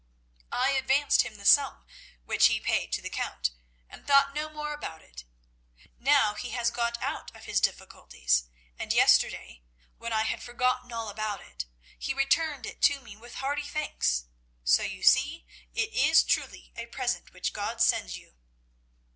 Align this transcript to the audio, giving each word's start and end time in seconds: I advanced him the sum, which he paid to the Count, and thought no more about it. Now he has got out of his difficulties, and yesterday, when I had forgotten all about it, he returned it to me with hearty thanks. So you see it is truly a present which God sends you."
I 0.55 0.71
advanced 0.71 1.21
him 1.21 1.35
the 1.35 1.45
sum, 1.45 1.85
which 2.25 2.47
he 2.47 2.59
paid 2.59 2.91
to 2.93 3.03
the 3.03 3.09
Count, 3.11 3.51
and 3.87 4.07
thought 4.07 4.33
no 4.33 4.49
more 4.49 4.73
about 4.73 5.03
it. 5.03 5.25
Now 5.99 6.33
he 6.33 6.49
has 6.49 6.71
got 6.71 6.99
out 7.03 7.29
of 7.35 7.45
his 7.45 7.61
difficulties, 7.61 8.45
and 8.79 8.91
yesterday, 8.93 9.61
when 9.99 10.11
I 10.11 10.23
had 10.23 10.41
forgotten 10.41 10.91
all 10.91 11.09
about 11.09 11.41
it, 11.41 11.67
he 11.99 12.15
returned 12.15 12.65
it 12.65 12.81
to 12.81 12.99
me 12.99 13.15
with 13.15 13.35
hearty 13.35 13.61
thanks. 13.61 14.25
So 14.63 14.81
you 14.81 15.03
see 15.03 15.45
it 15.75 15.93
is 15.93 16.23
truly 16.23 16.71
a 16.75 16.87
present 16.87 17.31
which 17.31 17.53
God 17.53 17.79
sends 17.79 18.17
you." 18.17 18.37